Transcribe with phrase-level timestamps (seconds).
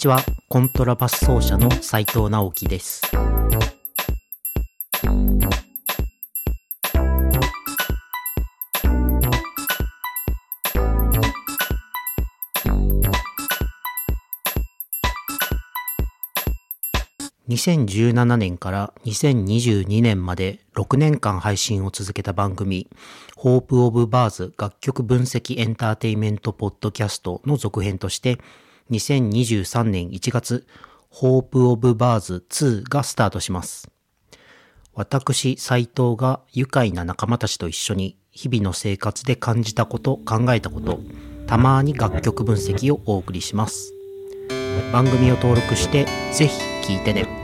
[0.00, 3.02] ちは、コントラバス奏者の斉藤直樹です。
[17.50, 22.88] 2017年から2022年まで6年間配信を続けた番組、
[23.36, 28.38] ホープオブバーズ楽曲分析エンターテイメントポッドキャストの続編として、
[28.90, 30.66] 2023年1月、
[31.08, 33.90] ホープオブバーズ2がスタートします。
[34.94, 41.00] 私、斉藤が愉快な仲間たちと一緒に日々の生活で感じたこと、考えたこと、
[41.46, 43.92] たまに楽曲分析をお送りします。
[44.92, 47.39] 番組を登録してぜひ聴いてね。